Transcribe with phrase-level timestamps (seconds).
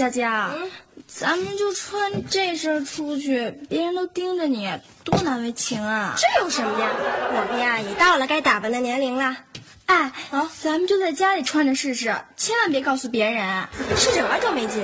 [0.00, 0.50] 娇娇，
[1.06, 4.66] 咱们就穿这身出去，别人都盯着你，
[5.04, 6.16] 多难为情啊！
[6.16, 6.88] 这有什么呀？
[7.34, 9.36] 我们呀也到了该打扮的年龄了。
[9.84, 10.10] 哎，
[10.62, 13.68] 咱们就在家里穿着试试，千万别告诉别人。
[13.94, 14.82] 试着玩多没劲，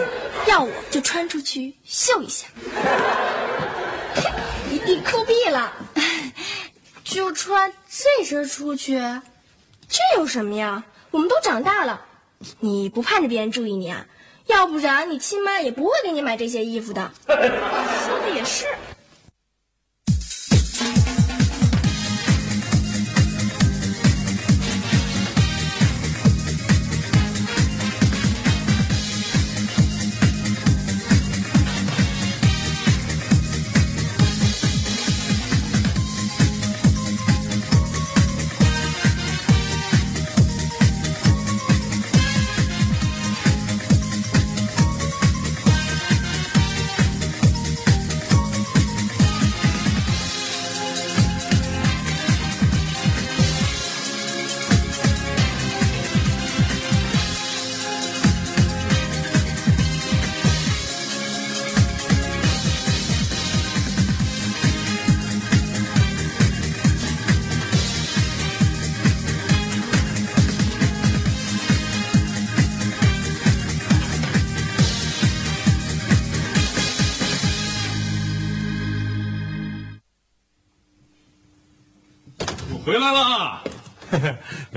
[0.49, 2.47] 要我就穿出去秀一下，
[4.71, 5.73] 一定酷毙了。
[7.05, 8.99] 就穿这身出去，
[9.89, 10.85] 这有什么呀？
[11.11, 12.03] 我们都长大了，
[12.61, 14.05] 你不盼着别人注意你啊？
[14.47, 17.11] 要不然你亲妈也不会给你买这些衣服的。
[17.27, 18.67] 说的也是。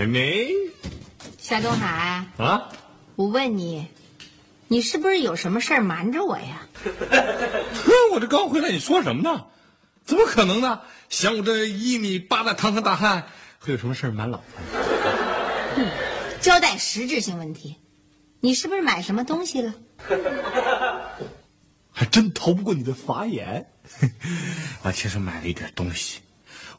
[0.09, 0.55] 妹妹
[1.37, 2.69] 夏东海，啊，
[3.15, 3.87] 我问你，
[4.67, 6.65] 你是不是有什么事儿瞒着我呀？
[6.83, 9.45] 哼，我这刚回来，你说什么呢？
[10.03, 10.81] 怎么可能呢？
[11.09, 13.27] 想我这一米八的堂堂大汉，
[13.59, 14.45] 会有什么事儿瞒老婆？
[16.41, 17.75] 交代实质性问题，
[18.39, 19.75] 你是不是买什么东西了？
[21.93, 23.69] 还真逃不过你的法眼。
[24.81, 26.21] 我 其实买了一点东西。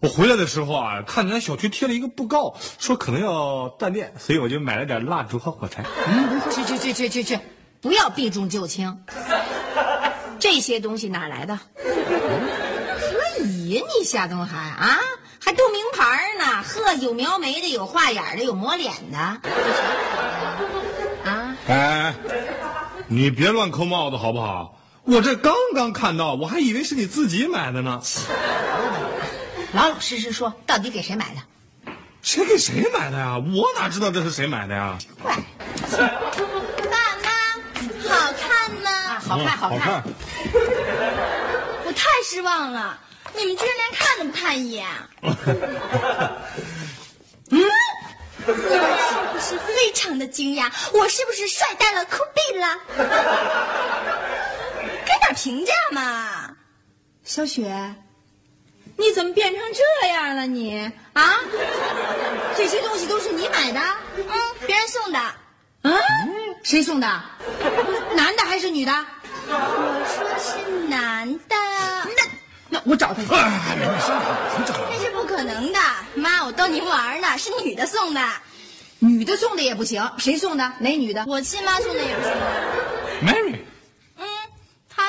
[0.00, 5.84] 我回来的时候啊，看见咱小区贴了一个布告，说可能要断电，所以我就买了点蜡烛和火柴。
[6.50, 7.38] 去去去去去去，
[7.83, 8.99] 不要避重就轻。
[10.38, 11.61] 这些东西哪来的？
[11.77, 14.99] 可以呀，你夏东海啊，
[15.38, 16.62] 还都名牌呢。
[16.62, 19.19] 呵，有描眉的，有画眼的，有抹脸的。
[19.19, 19.38] 啊，
[21.69, 22.15] 哎，
[23.06, 24.81] 你别乱扣帽子好不好？
[25.05, 28.00] 我这刚刚看到，我还以为是你自己买的呢。
[29.72, 31.41] 老老实实说，到底给谁买的？
[32.22, 33.38] 谁给谁买的呀？
[33.38, 34.98] 我哪知道这是谁买的呀？
[35.22, 35.34] 怪，
[36.91, 37.31] 爸妈，
[38.08, 38.91] 好看吗？
[38.91, 40.03] 啊，好看好看。
[41.86, 42.98] 我太失望了，
[43.34, 44.86] 你们居然连看都不看一眼。
[47.52, 47.58] 嗯，
[48.47, 50.70] 你们是不是非常的惊讶？
[50.92, 52.78] 我是不是帅呆了、酷毙了？
[55.06, 56.54] 给点评价嘛，
[57.25, 57.94] 小雪。
[59.00, 60.78] 你怎么变成这样了你？
[61.15, 61.34] 啊？
[62.55, 63.81] 这些东西都是你买的？
[64.19, 64.25] 嗯，
[64.66, 65.19] 别人送的。
[65.83, 65.99] 嗯，
[66.62, 67.06] 谁送的？
[68.15, 68.93] 男的还是女的？
[69.49, 71.56] 我说是男的。
[72.05, 72.22] 那
[72.69, 73.34] 那我找他去。
[73.34, 74.91] 哎，妹妹，行了，别找了。
[74.93, 75.78] 这是不可能的，
[76.15, 78.21] 妈，我逗您玩呢，是女的送的。
[78.99, 80.72] 女的送的也不行，谁送的？
[80.78, 81.25] 哪女的？
[81.27, 82.32] 我亲妈送的也不行。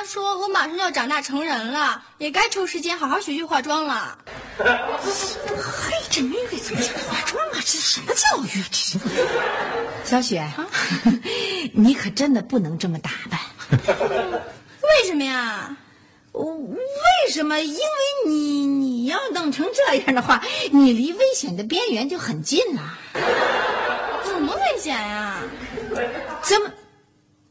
[0.01, 4.17] 她说我马上就要长大成人了，也该抽时间好好学学化妆了。
[4.57, 4.66] 嘿，
[6.09, 7.53] 这妹妹怎么讲化妆啊？
[7.53, 8.63] 这是什么教育？
[8.72, 8.97] 这是。
[10.03, 10.44] 小雪，
[11.75, 13.40] 你可真的不能这么打扮。
[14.81, 15.78] 为什么呀？
[16.31, 17.59] 为什么？
[17.59, 20.41] 因为你你要弄成这样的话，
[20.72, 22.97] 你离危险的边缘就很近了。
[24.25, 25.43] 怎么危险呀？
[26.41, 26.72] 怎么？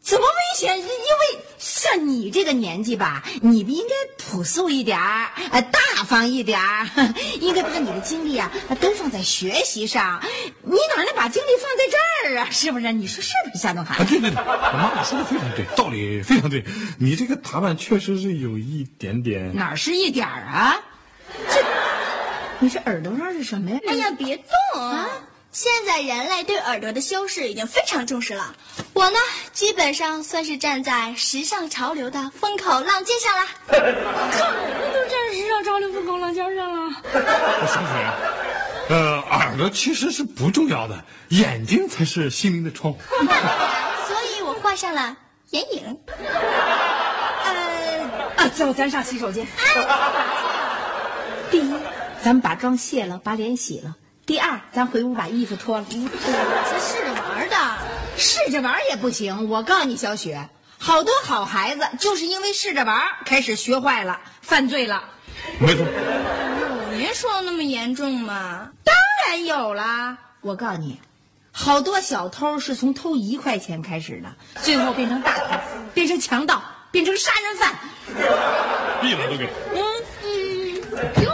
[0.03, 0.79] 怎么危险？
[0.79, 6.89] 因为像你这个年纪吧，你不应该朴素一点儿，呃，大方一点儿，
[7.41, 8.51] 应该把你的精力啊
[8.81, 10.23] 都放在学习上。
[10.63, 12.49] 你哪能把精力放在这儿啊？
[12.51, 12.93] 是不是？
[12.93, 13.97] 你说是不是，夏东海？
[13.97, 16.65] 啊，对对对，我妈妈说的非常对，道理非常对。
[16.99, 19.55] 你这个打扮确实是有一点点。
[19.55, 20.81] 哪是一点儿啊？
[21.51, 21.63] 这，
[22.59, 23.79] 你这耳朵上是什么呀？
[23.87, 24.37] 哎呀，别
[24.75, 25.07] 动啊！
[25.53, 28.55] 现在人类对耳朵的修饰已经非常重视了。
[29.01, 29.19] 我我呢，
[29.55, 33.47] 基本上算是站在时尚潮流的风口浪尖上了。
[33.73, 36.95] 我都站时尚潮流风口浪尖上了。
[37.67, 37.89] 小雪，
[38.91, 43.01] 呃，耳朵其实是不重要的，眼睛才是心灵的窗户。
[44.07, 45.17] 所以我画上了
[45.49, 45.99] 眼影。
[47.47, 48.03] 呃，
[48.37, 49.47] 啊，走，咱上洗手间。
[51.51, 51.75] 第一，
[52.23, 53.97] 咱们把妆卸了，把脸洗了。
[54.27, 55.87] 第二，咱回屋把衣服脱了。
[55.91, 57.10] 是试着玩的。
[58.21, 65.03] 试着玩也不行，我告诉你，小雪，好多好孩子就是因为试着玩开始学坏了，犯罪了。
[65.59, 68.69] 没错，有您说的那么严重吗？
[68.85, 68.95] 当
[69.27, 70.19] 然有啦！
[70.43, 71.01] 我告诉你，
[71.51, 74.31] 好多小偷是从偷一块钱开始的，
[74.63, 75.59] 最后变成大偷，
[75.95, 77.75] 变成强盗，变成杀人犯。
[79.01, 79.49] 闭了都给。
[79.75, 79.83] 嗯
[80.25, 81.25] 嗯。
[81.25, 81.33] 哟，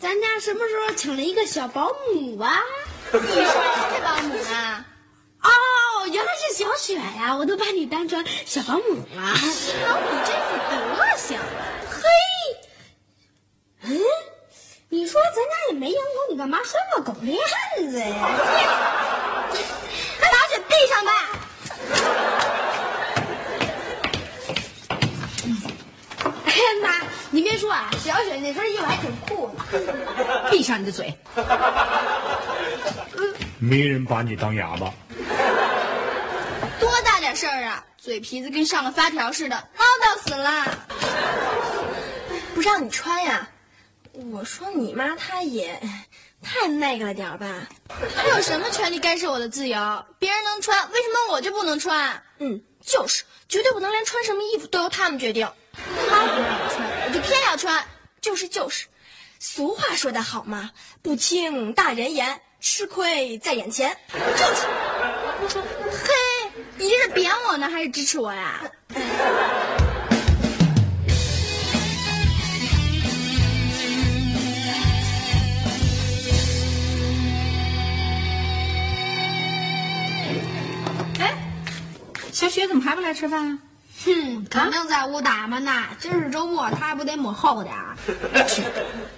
[0.00, 2.58] 咱家什么时候请了一个小保姆啊？
[3.12, 4.84] 你说是保姆啊？
[5.40, 5.50] 哦，
[6.10, 7.36] 原来是小雪呀！
[7.36, 9.34] 我都把你当成小保姆了。
[9.34, 10.74] 瞧你这副德
[11.16, 11.38] 行，
[11.90, 12.00] 嘿，
[13.82, 14.00] 嗯，
[14.88, 15.40] 你说咱家
[15.70, 17.36] 也没养狗，你干嘛拴个狗链
[17.90, 18.06] 子呀？
[20.18, 21.12] 快把雪闭上吧。
[26.46, 26.86] 哎呀妈！
[27.30, 29.54] 你别说啊，小雪那身衣服还挺酷的。
[30.50, 31.14] 闭上你的嘴！
[33.58, 34.90] 没人把你当哑巴。
[36.80, 37.84] 多大点事儿啊！
[37.96, 40.86] 嘴皮子跟上了发条似的，唠叨死了。
[42.54, 43.48] 不让你穿呀？
[44.32, 45.80] 我说你妈她也
[46.42, 47.46] 太那个了点儿吧？
[47.88, 50.04] 她有什么权利干涉我的自由？
[50.18, 52.22] 别人能穿，为什么我就不能穿？
[52.38, 55.50] 嗯，就是，绝对不能连穿什么衣服都由他们决定。
[55.72, 57.84] 他不让我穿，我就偏要穿。
[58.20, 58.86] 就是就是，
[59.38, 60.70] 俗话说得好嘛，
[61.02, 63.96] 不听大人言，吃亏在眼前。
[64.12, 64.66] 就是。
[65.48, 66.12] 嘿，
[66.80, 68.60] 你这是贬我呢，还是支持我呀？
[81.18, 81.34] 哎，
[82.32, 83.58] 小雪怎么还不来吃饭啊？
[84.04, 85.72] 哼，肯定在屋打扮呢。
[85.98, 87.96] 今儿是周末，他还不得抹厚点儿？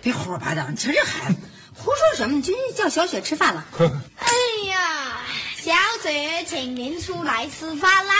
[0.00, 0.66] 别胡说八道！
[0.70, 1.36] 你瞧这孩子，
[1.74, 2.34] 胡说什么？
[2.36, 3.62] 你今天叫小雪吃饭了。
[6.02, 8.14] 雪，请您出来吃饭啦！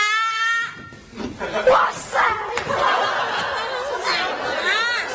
[1.67, 2.19] 哇塞！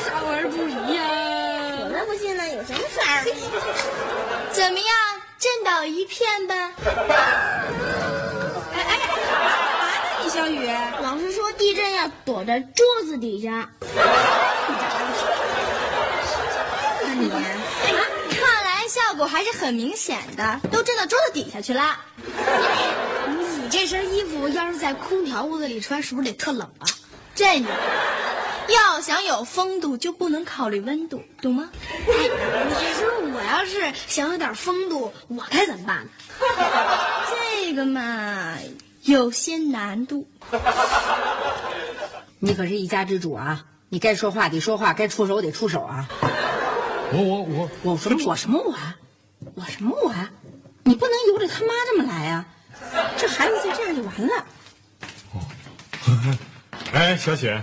[0.05, 1.01] 少儿不宜呀！
[1.85, 3.25] 我才不信呢，有什么事儿？
[4.51, 4.89] 怎么样，
[5.39, 6.55] 震倒一片吧？
[8.75, 8.99] 哎哎，
[9.29, 10.69] 干嘛呢你小雨？
[11.03, 13.71] 老师说地震要躲在桌子底下。
[17.03, 17.31] 那你
[18.97, 21.99] 效果还是很明显的，都震到桌子底下去了。
[23.27, 26.89] 你这身衣服要是在空调屋子里穿，是不是得特冷啊？
[27.35, 27.67] 这你
[28.75, 31.69] 要想有风度，就不能考虑温度，懂吗？
[32.07, 32.15] 你
[32.95, 36.11] 说我要是想有点风度，我该怎么办呢？
[37.61, 38.57] 这个嘛，
[39.03, 40.27] 有些难度。
[42.39, 43.63] 你可是一家之主啊！
[43.91, 46.09] 你该说话得说话，该出手得出手啊！
[47.13, 47.43] 我我
[47.83, 48.97] 我我什么我什么我啊？
[49.55, 50.31] 我什么我啊？
[50.85, 52.47] 你不能由着他妈这么来啊！
[53.17, 54.47] 这孩子就这样就完了。
[55.33, 55.41] 哦
[56.93, 57.61] 哎，小雪，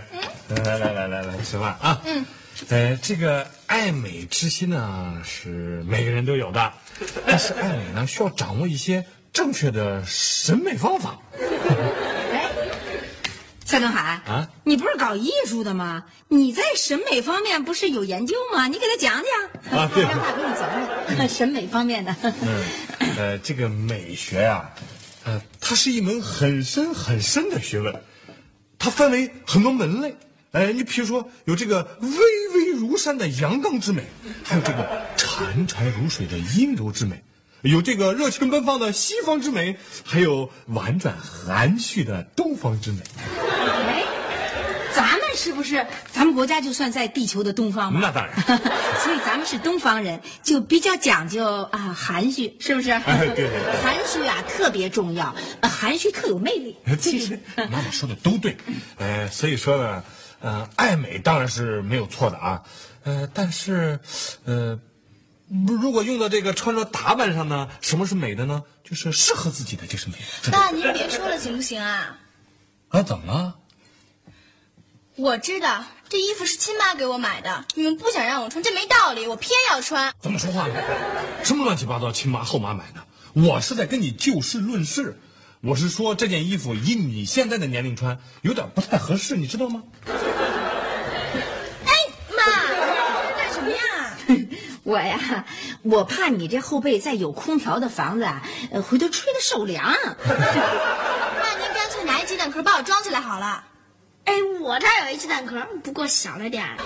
[0.49, 2.01] 来来来来来吃饭啊！
[2.05, 2.25] 嗯，
[2.69, 6.73] 呃，这个爱美之心呢是每个人都有的，
[7.25, 11.17] 但是爱美呢需要掌握一些正确的审美方法。
[13.63, 16.03] 哎，夏东海啊，你不是搞艺术的吗？
[16.27, 18.67] 你在审美方面不是有研究吗？
[18.67, 22.15] 你给他讲讲啊对 让他给你讲讲 审美方面的。
[22.21, 22.63] 嗯，
[23.17, 24.69] 呃，这个美学呀、
[25.23, 27.93] 呃，它是一门很深很深的学问，
[28.77, 30.15] 它分为很多门类。
[30.51, 34.03] 哎，你比如说有这个巍巍如山的阳刚之美，
[34.43, 37.23] 还有这个潺潺如水的阴柔之美，
[37.63, 42.99] 有这个热情奔放的西方之美，还有婉转含蓄的东方之美。
[45.35, 45.85] 是不是？
[46.11, 47.99] 咱们国家就算在地球的东方嘛？
[48.01, 48.35] 那当然
[49.03, 52.91] 所以咱们是东方人，就比较讲究啊含蓄，是不是？
[52.91, 56.77] 哎对对对 含蓄啊特别重要，呃含蓄特有魅力。
[56.99, 58.57] 其实妈妈说的都对，
[58.97, 60.03] 呃，所以说呢，
[60.41, 62.63] 呃，爱美当然是没有错的啊，
[63.03, 63.99] 呃，但是，
[64.45, 64.79] 呃，
[65.65, 68.63] 不如果用到这个穿着打扮上呢，什么是美的呢？
[68.83, 70.15] 就是适合自己的就是美
[70.51, 72.17] 爸，您别说了，行不行啊？
[72.89, 73.55] 啊，怎么了？
[75.15, 80.11] 我知道这衣服是亲妈给我买的，你们不想让我穿，这没道理，我偏要穿。
[80.19, 80.73] 怎么说话呢？
[81.43, 83.03] 什么乱七八糟亲妈后妈买的？
[83.33, 85.19] 我是在跟你就事论事。
[85.61, 89.83] 我是说这件衣服以你现在的年龄穿有点不太合适，你知道吗？
[91.85, 91.91] 哎
[92.35, 92.43] 妈，
[93.37, 94.17] 干什么呀？
[94.83, 95.45] 我呀，
[95.83, 98.41] 我怕你这后背再有空调的房子啊，
[98.71, 99.93] 呃，回头吹的受凉。
[100.25, 103.63] 那您干脆拿一鸡蛋壳把我装起来好了。
[104.25, 106.77] 哎，我这儿有一只蛋壳，不过小了点儿。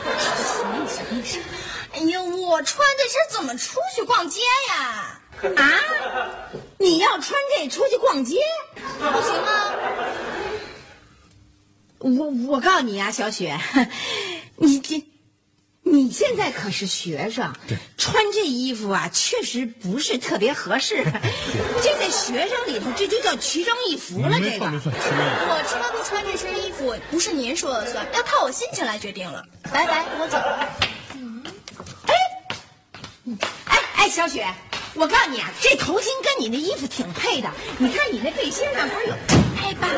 [1.93, 5.21] 哎呀，我穿这身怎么出去逛街呀？
[5.55, 5.79] 啊，
[6.79, 8.41] 你要穿这出去逛街？
[8.99, 9.73] 不行吗？
[11.99, 12.09] 我
[12.53, 13.59] 我告诉你啊，小雪，
[14.55, 15.03] 你这
[15.91, 17.53] 你现在可是学生，
[17.97, 21.03] 穿这衣服啊，确实不是特别合适。
[21.81, 24.39] 这在学生里头，这就叫奇装异服了。
[24.39, 24.65] 这个。
[24.65, 29.43] 我穿不穿这身衣服不是您说了算，要靠我心情来决定了。
[29.71, 30.69] 拜拜，我走了。
[33.65, 34.45] 哎哎，小雪，
[34.93, 37.49] 我告诉你啊，这头巾跟你那衣服挺配的。
[37.77, 39.13] 你看你那背心上不是有？
[39.61, 39.93] 哎，爸爸，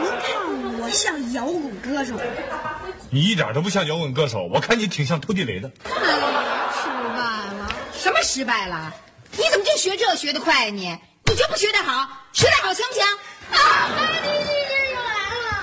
[0.00, 2.73] 您看我像摇滚歌手吗？
[3.14, 5.70] 你一点都不像摇滚歌手，我看你挺像偷地雷的。
[5.84, 5.94] 失
[7.14, 7.22] 败
[7.54, 7.70] 了。
[7.92, 8.92] 什么失败了？
[9.30, 10.64] 你怎么就学这学得快？
[10.64, 10.98] 呀、你？
[11.26, 12.08] 你就不学得好？
[12.32, 13.04] 学得好行不行？
[13.52, 13.88] 啊，
[14.24, 15.54] 你这又来了。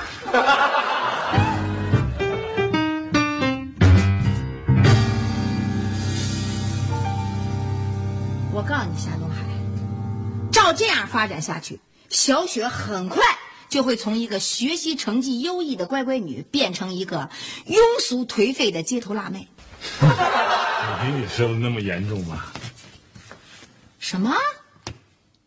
[8.53, 9.43] 我告诉你，夏东海，
[10.53, 13.22] 照这样发展下去，小雪很快？
[13.71, 17.29] 就会从一个学习成绩优异的乖乖女，变成一个
[17.65, 19.47] 庸俗颓废的街头辣妹。
[19.89, 22.43] 比你说的那么严重吗？
[23.97, 24.35] 什么？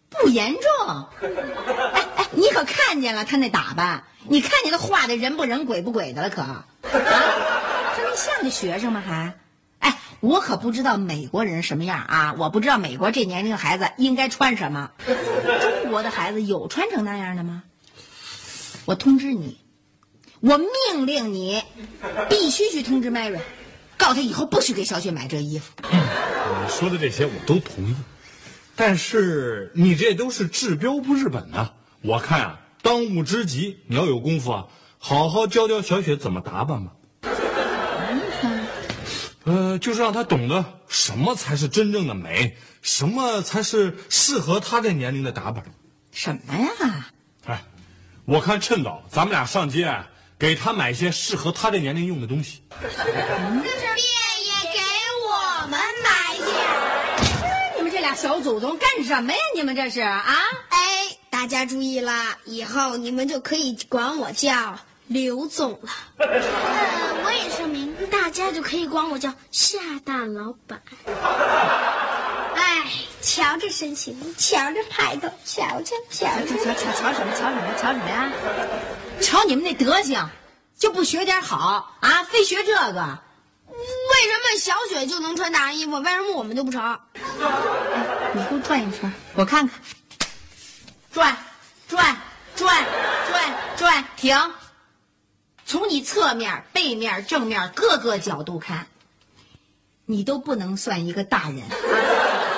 [0.09, 1.07] 不严重？
[1.21, 4.05] 哎哎，你可看见了她那打扮？
[4.27, 6.41] 你看见她画的人不人鬼不鬼的了可？
[6.41, 9.03] 啊，这么像个学生吗？
[9.07, 9.35] 还？
[9.81, 12.35] 哎，我可不知道美国人什么样啊！
[12.39, 14.93] 我不知道美国这年龄的孩子应该穿什么。
[15.05, 17.65] 中国的孩子有穿成那样的吗？
[18.87, 19.59] 我通知你，
[20.41, 21.63] 我命令你，
[22.29, 23.41] 必须去通知 Mary，
[23.97, 25.73] 告诉他以后不许给小雪买这衣服。
[25.91, 27.95] 你说的这些我都同意，
[28.77, 31.73] 但是你这都是治标不治本呐、
[32.03, 34.67] 我看啊，当务之急，你要有功夫啊，
[34.99, 36.93] 好好教教小雪怎么打扮吧。
[39.45, 45.65] 呃，就是让她懂得什么才是真正的美，什么才是适合她这年龄的打扮。
[46.13, 47.09] 什么呀？
[48.27, 50.07] 哎，我看趁早咱们俩上街啊，
[50.39, 52.63] 给他买一些适合他这年龄用的东西。
[52.81, 54.81] 便也给
[55.29, 57.75] 我们买点儿。
[57.77, 59.39] 你们这俩小祖宗干什么呀？
[59.55, 60.25] 你们这是啊？
[60.71, 65.91] 哎，大家注意啦，以后你们就可以管我叫刘总了。
[66.19, 66.27] 呃，
[67.25, 70.81] 我也声明，大家就可以管我叫夏大老板。
[72.57, 72.85] 哎，
[73.25, 76.57] 瞧这身形，瞧这派头，瞧瞧瞧瞧瞧。
[76.57, 77.33] 瞧瞧瞧什么？
[77.35, 77.75] 瞧什么？
[77.81, 78.31] 瞧什么呀？
[79.21, 80.29] 瞧你们那德行，
[80.79, 82.23] 就不学点好啊？
[82.25, 83.19] 非学这个？
[83.67, 83.75] 为
[84.31, 87.01] 什么小雪就能穿大人衣服，为什么我们就不成？
[87.15, 89.81] 你给我转一圈，我看看。
[91.11, 91.37] 转，
[91.89, 92.17] 转，
[92.55, 92.85] 转，
[93.31, 93.43] 转，
[93.77, 94.53] 转，停。
[95.65, 98.87] 从你侧面、背面、正面各个角度看，
[100.05, 101.63] 你都不能算一个大人。
[101.63, 101.75] 啊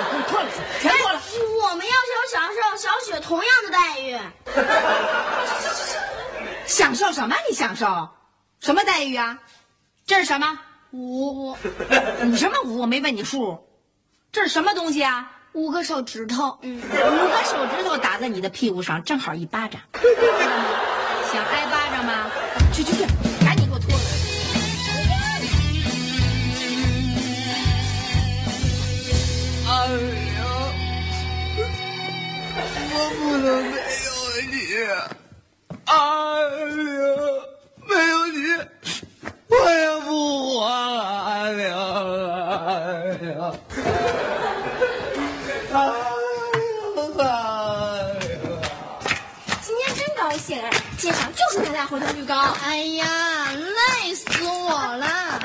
[0.09, 0.49] 给我脱了，
[0.81, 1.21] 全脱了。
[1.61, 2.53] 我们要求享
[3.17, 4.17] 受同样的待遇。
[6.65, 7.35] 享受什么？
[7.49, 8.09] 你享受
[8.59, 9.39] 什么待遇啊？
[10.05, 10.59] 这是什么？
[10.91, 11.57] 五
[12.21, 12.79] 你什么五？
[12.79, 13.67] 我没问你数。
[14.31, 15.31] 这是什么东西啊？
[15.53, 19.81] 五个手指头，嗯，五个手指头打在你的屁股上，正好一巴掌。
[21.31, 22.29] 想挨巴掌吗？
[22.73, 23.05] 去去去，
[52.27, 52.35] 高。
[52.63, 53.07] 哎呀，
[53.53, 55.39] 累死我了！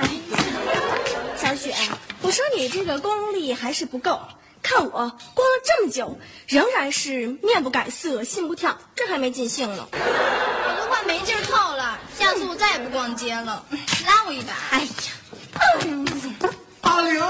[1.36, 1.72] 小雪，
[2.20, 4.20] 我说你这个功力还是不够。
[4.62, 5.16] 看我逛了
[5.64, 9.88] 这么久，仍然是面不改色，心不跳，这还没尽兴呢。
[9.92, 13.64] 我都快没劲儿透了，下次我再也不逛街了，
[14.06, 14.52] 拉我一把。
[14.70, 14.88] 哎呀，
[16.82, 17.20] 阿玲，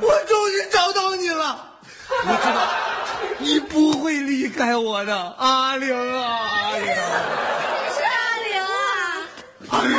[0.00, 1.70] 我终于找到你了！
[2.08, 2.68] 我知道
[3.38, 6.86] 你不会离开我的，阿玲啊，阿玲，
[7.94, 8.68] 是阿玲啊！
[9.70, 9.98] 阿玲，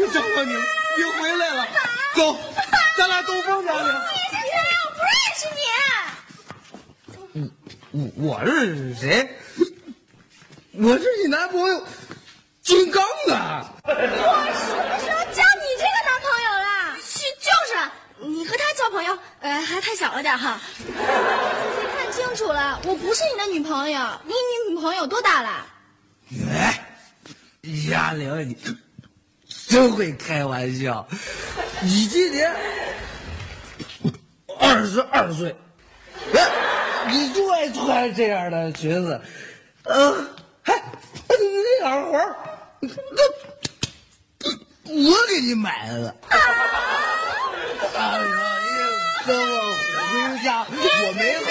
[0.00, 0.62] 我终于找到你了，
[0.96, 1.66] 你回来了，
[2.14, 2.34] 走，
[2.96, 3.92] 咱俩兜风去，阿玲。
[4.32, 4.48] 小雪，
[4.86, 5.44] 我不认识
[7.34, 7.44] 你。
[7.92, 9.28] 我我是谁？
[10.72, 11.86] 我是你男朋友
[12.62, 13.04] 金刚
[13.36, 13.70] 啊！
[13.84, 16.96] 我什么时候交你这个男朋友了？
[17.02, 17.72] 是就是，
[18.26, 20.58] 你和他交朋友，呃，还太小了点哈。
[20.78, 20.96] 仔细
[21.94, 24.00] 看清楚了，我不是你的女朋友。
[24.24, 25.66] 你你女朋友多大了？
[26.50, 26.82] 哎，
[27.90, 28.56] 亚玲，你
[29.70, 31.06] 真会开玩笑。
[31.80, 32.52] 你今年
[34.58, 35.54] 二十二岁，
[36.34, 39.20] 哎，你就爱穿这样的裙子，
[39.84, 40.26] 呃，
[40.60, 40.82] 还你
[41.80, 42.36] 那耳环，
[42.80, 42.88] 那
[44.92, 46.16] 我给你买的。
[46.28, 46.36] 哎
[47.96, 48.18] 呀，
[49.22, 49.54] 你跟我
[50.10, 51.46] 回家，我没和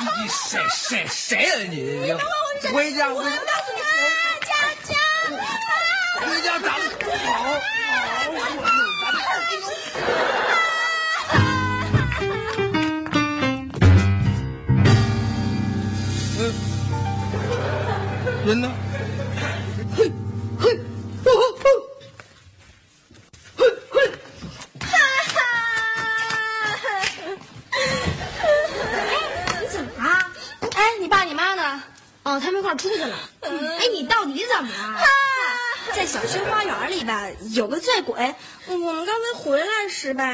[0.00, 1.76] 你谁谁谁啊你？
[1.82, 2.12] 你
[2.72, 3.30] 回家回家
[6.20, 7.50] 回家咱们好好
[8.30, 8.34] 我
[9.02, 9.28] 咱们好
[16.40, 16.40] 嗯，
[18.46, 18.64] 人呢？
[32.38, 33.16] 哦，他们一块儿出去了。
[33.40, 35.00] 哎，你到底怎么了？
[35.92, 38.14] 在小区花园里吧，有个醉鬼。
[38.66, 40.24] 我们刚才回来时吧，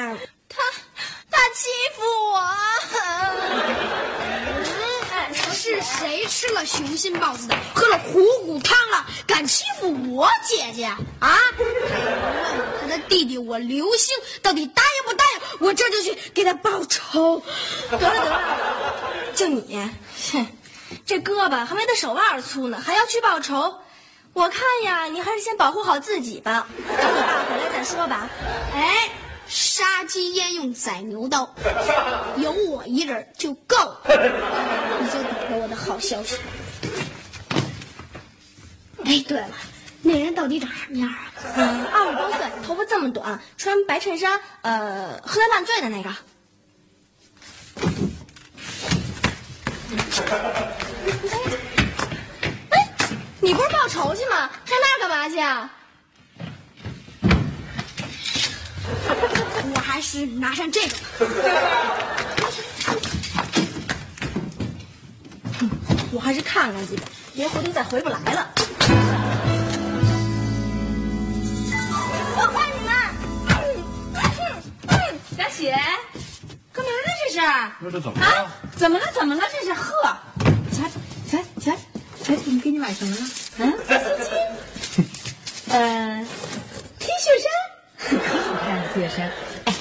[0.48, 0.62] 他
[1.30, 2.38] 他欺负我。
[5.12, 11.38] 哎，是谁吃了雄心豹子胆，喝了虎骨汤了，敢欺负我姐姐啊？
[11.56, 11.84] 问问
[12.82, 15.40] 他的弟弟我刘星到底答应不答应？
[15.66, 17.42] 我这就去给他报仇。
[17.90, 18.94] 得了得了，
[19.34, 19.90] 就你，
[20.32, 20.46] 哼，
[21.06, 23.80] 这胳膊还没他手腕粗呢，还要去报仇。
[24.32, 28.28] 我看呀，你还是先保护好自己吧，等你爸回来再说吧。
[28.74, 29.10] 哎，
[29.46, 31.54] 杀鸡焉用宰牛刀，
[32.38, 34.00] 有我一人就够了。
[34.04, 36.36] 你就等着我的好消息。
[39.04, 39.50] 哎，对了，
[40.02, 41.32] 那人到底长什么样啊？
[41.56, 46.10] 嗯，二十多岁，头发这么短，穿白衬衫，呃，喝来烂醉的那个。
[52.70, 52.88] 哎，
[53.40, 54.50] 你不是报仇去吗？
[54.64, 55.70] 上那儿干嘛去啊？
[59.74, 60.94] 我还是拿上这个。
[66.12, 67.02] 我还是看看去吧，
[67.34, 68.48] 别回头再回不来了。
[72.36, 72.92] 我看你们，
[75.36, 75.76] 小雪，
[76.72, 76.96] 干嘛呢？
[77.26, 77.40] 这是？
[77.80, 78.26] 那这怎么了？
[78.26, 79.04] 啊，怎么了？
[79.12, 79.42] 怎么了？
[79.52, 80.16] 这是呵，
[82.24, 83.22] 瞧，你给你买什么了？
[83.58, 85.04] 嗯，丝巾，
[85.68, 86.26] 呃
[86.98, 87.46] ，T 恤衫，
[87.98, 89.30] 可好看了 T 恤衫。
[89.66, 89.74] 哎，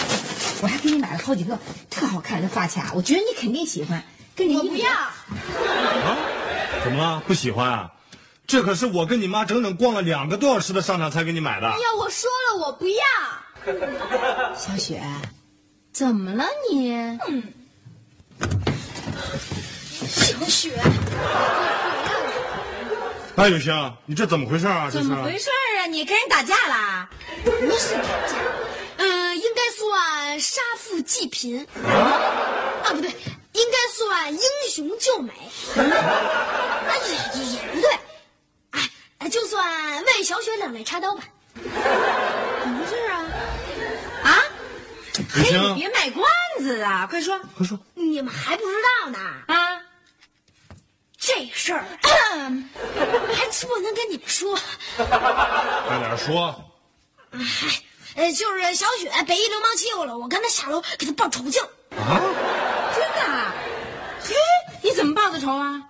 [0.62, 1.58] 我还给你买了好几个
[1.90, 4.04] 特好看的发卡，我觉得你肯定喜欢。
[4.36, 4.92] 跟你衣服我不要。
[4.92, 6.18] 啊？
[6.84, 7.24] 怎么了？
[7.26, 7.92] 不喜欢啊？
[8.46, 11.68] 这可是我跟你妈整整逛了两个多小时的商场才给你买的。
[11.68, 12.96] 哎呀，我说了，我不要。
[14.54, 15.02] 小雪，
[15.94, 16.94] 怎么了你？
[17.30, 17.54] 嗯
[20.06, 20.72] 小雪，
[23.36, 23.74] 哎，有星，
[24.06, 24.90] 你这怎么回事啊？
[24.92, 25.86] 这是怎么回事啊？
[25.88, 27.10] 你跟人打架啦？
[27.44, 28.36] 不是打架，
[28.98, 31.66] 嗯、应该算杀富济贫。
[31.84, 33.10] 啊，不对，
[33.54, 34.40] 应该算英
[34.72, 35.32] 雄救美。
[35.76, 37.90] 啊，也也也不对，
[38.72, 41.24] 哎，哎就算为小雪两肋插刀吧。
[41.56, 41.62] 怎
[42.70, 43.26] 么回事啊？
[44.24, 44.38] 啊？
[45.34, 45.42] 嘿，
[45.74, 46.24] 你别卖关
[46.60, 47.08] 子啊！
[47.10, 49.63] 快说快说，你们还不知道呢，啊！
[51.36, 54.56] 这事儿还真不能跟你们说。
[54.96, 56.64] 快点说。
[58.16, 61.68] 呃，就是小雪被一流氓欺负了，我跟他下楼给他报仇去了。
[62.96, 63.52] 真的
[64.84, 65.82] 你怎么报的仇啊？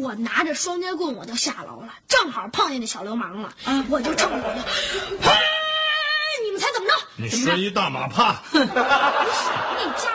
[0.00, 3.52] 我拿着双截棍我就下楼了，正好碰见那小流氓了，
[3.88, 4.60] 我就冲着我就？
[7.20, 8.74] 你摔一大马趴， 那家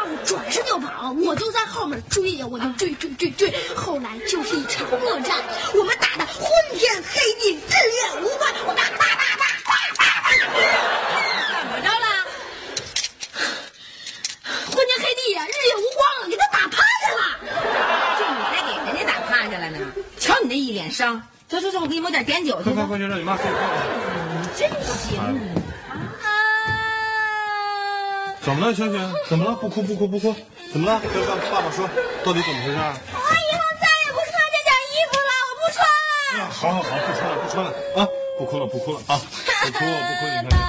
[0.04, 5.38] 伙转身就跑，我就在后面追呀，我就追追追追，后来就是一场恶战，
[5.76, 9.06] 我们打的昏天黑地，日月无关，我打打打
[9.38, 10.34] 打打打打，
[11.62, 12.08] 怎么着了？
[14.72, 17.22] 昏天黑地呀，日月无光了，给他打趴下了。
[18.18, 19.78] 就你还给人家打趴下了呢？
[20.20, 21.22] 瞧你那一脸伤。
[21.48, 22.72] 走走走，我给你抹点碘酒去。
[22.72, 23.52] 快快快去让你妈睡觉。
[24.58, 25.20] 真行。
[25.20, 25.30] 啊！
[28.46, 29.00] 怎么了，小雪？
[29.28, 29.56] 怎么了？
[29.56, 30.36] 不哭，不哭，不哭！
[30.72, 31.02] 怎么了？
[31.02, 31.12] 跟
[31.52, 31.90] 爸爸说，
[32.24, 32.78] 到底怎么回事？
[32.78, 35.82] 我以后再也不穿这件衣服了，我不穿
[36.38, 36.46] 了。
[36.52, 38.08] 好好好，不穿了，不穿了啊！
[38.38, 39.20] 不哭了，不哭了啊！
[39.64, 40.60] 不哭，不哭，你看。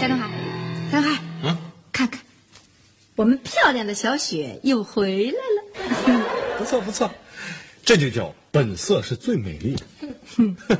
[0.00, 0.30] 夏东海，
[0.92, 1.58] 东海，嗯，
[1.92, 2.20] 看看，
[3.16, 6.24] 我们漂亮的小雪又回来了，
[6.56, 7.10] 不错不错。
[7.84, 9.84] 这就叫本色是最美丽的。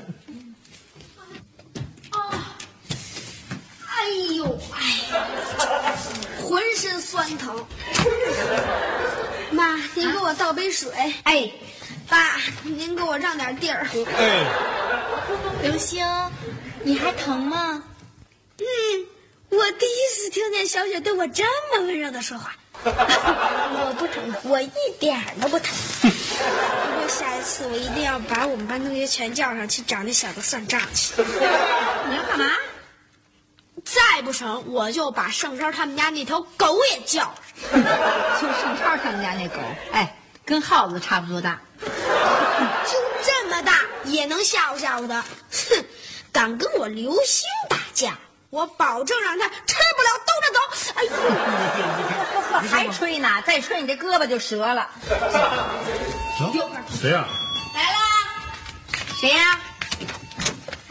[3.86, 4.80] 哎呦，哎，
[6.42, 7.66] 浑身酸疼。
[9.50, 10.90] 妈，您给我倒杯水。
[11.24, 11.50] 哎，
[12.08, 13.86] 爸，您给我让点地儿。
[14.16, 14.46] 哎，
[15.62, 16.06] 刘星，
[16.82, 17.82] 你还疼吗？
[18.58, 18.64] 嗯，
[19.48, 22.54] 我第一次听见小雪对我这么温柔的说话。
[22.84, 25.74] 我不疼，我一点都不疼。
[26.84, 31.14] 不过下一次我一定要把我们班同学全叫上去找那小子算账去。
[31.22, 32.50] 你要干嘛？
[33.84, 37.34] 再不成，我就把盛超他们家那条狗也叫上。
[37.72, 39.56] 就盛超他们家那狗，
[39.92, 41.58] 哎，跟耗子差不多大。
[41.80, 45.24] 就这么大也能吓唬吓唬他。
[45.50, 45.84] 哼，
[46.30, 48.18] 敢跟我刘星打架，
[48.50, 50.60] 我保证让他吃不了兜着走。
[51.00, 53.28] 哎呦，呵呵，还吹呢？
[53.46, 54.86] 再吹你这胳膊就折了。
[57.00, 57.26] 谁呀？
[57.74, 57.98] 来啦，
[59.18, 59.58] 谁呀？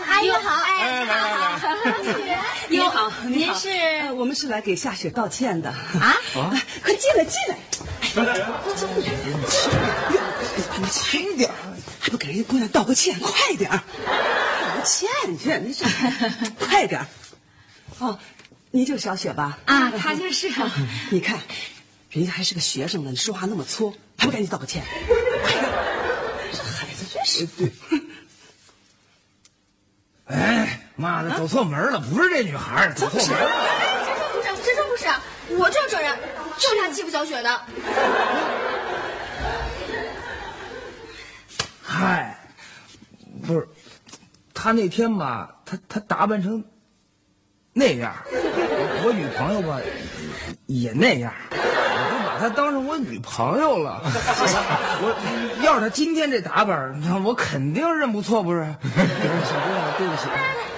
[0.08, 6.18] 阿姨好，哎，来来来， 您好，您呃是我们是来给夏雪道歉的啊？
[6.52, 7.56] 来快进来，进来！
[10.78, 11.52] 你轻点，
[12.00, 13.20] 还不给人家姑娘道个歉？
[13.20, 15.84] 快点儿，道个歉去，你是
[16.60, 17.08] 快点儿。
[18.00, 18.18] 哦，
[18.72, 19.58] 你就是小雪吧？
[19.66, 20.72] 啊，她就是啊。
[21.10, 21.40] 你看，
[22.12, 24.84] 人家还是个学生呢，你说话那么粗，还不赶紧道个歉？
[25.44, 25.70] 快点！
[26.54, 27.46] 这孩子真是……
[27.48, 27.72] 对，
[30.26, 33.50] 哎，妈的，走错门了，不是这女孩，走错门了。
[34.06, 35.08] 真说不是，真说不是，
[35.58, 36.16] 我就是这人，
[36.58, 37.62] 就是他欺负小雪的。
[41.82, 42.40] 嗨，
[43.48, 43.68] 不是，
[44.54, 46.64] 他那天吧，他他打扮成
[47.80, 49.80] 那样，我我女朋友吧
[50.66, 54.02] 也那样，我就把她当成我女朋友了。
[55.02, 58.60] 我要是她今天这打扮，那我肯定认不错，不是？
[58.84, 60.28] 小姑娘，对不起。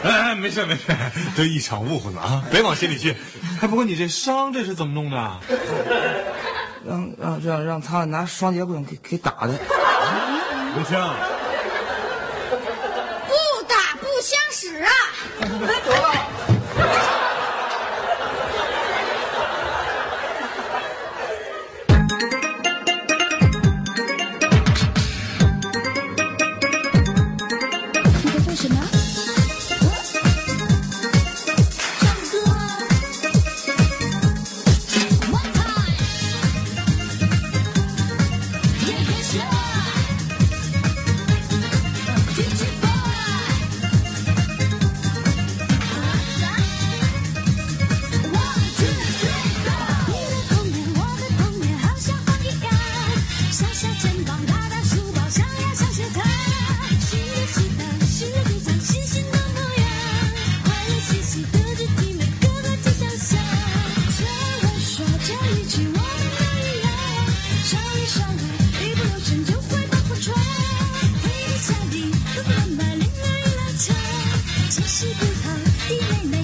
[0.03, 0.95] 哎哎，没事没事，
[1.35, 3.15] 这一场误会嘛啊，别往心里去。
[3.61, 5.39] 哎，不过你这伤这是怎么弄的？
[6.85, 9.53] 让让让让他拿双节棍给给打的。
[10.75, 10.95] 刘青，
[13.27, 13.33] 不
[13.67, 14.89] 打不相识啊！
[15.41, 15.73] 你在
[74.71, 75.53] 其实不好，
[75.89, 76.43] 弟妹妹